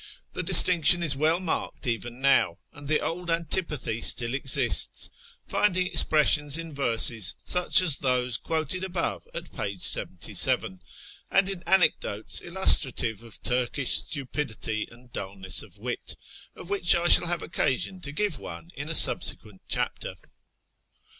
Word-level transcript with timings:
The 0.33 0.41
distinction 0.41 1.03
is 1.03 1.15
well 1.15 1.39
marked 1.39 1.85
even 1.85 2.21
now, 2.21 2.57
and 2.73 2.87
the 2.87 2.99
old 3.01 3.29
antipathy 3.29 4.01
still 4.01 4.33
exists, 4.33 5.11
finding 5.45 5.85
expression 5.85 6.49
in 6.59 6.73
verses 6.73 7.35
such 7.43 7.83
as 7.83 7.99
those 7.99 8.37
quoted 8.37 8.83
above 8.83 9.27
at 9.35 9.55
p. 9.55 9.75
7 9.75 10.19
7, 10.19 10.19
and 10.23 10.23
v^ 10.25 10.25
loo 10.25 10.25
A 10.25 10.25
YEAR 10.33 10.71
AMONGST 10.71 11.29
THE 11.29 11.39
PERSIANS 11.39 11.51
ill 11.67 11.73
anecdotes 11.73 12.41
illustrative 12.41 13.21
of 13.21 13.43
Turkish 13.43 13.93
stupidity 13.99 14.87
and 14.91 15.13
dullness 15.13 15.61
of 15.61 15.77
wit, 15.77 16.17
of 16.55 16.69
Avhich 16.69 16.99
I 16.99 17.07
shall 17.07 17.27
have 17.27 17.43
occasion 17.43 18.01
to 18.01 18.11
give 18.11 18.39
one 18.39 18.71
in 18.75 18.89
a 18.89 18.95
subsequent 18.95 19.61
chapter. 19.67 20.15